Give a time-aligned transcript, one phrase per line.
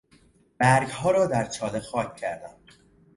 [0.57, 2.55] برگها را در چاله خاک کردم.